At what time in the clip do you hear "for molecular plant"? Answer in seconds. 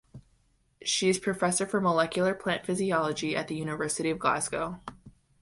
1.67-2.65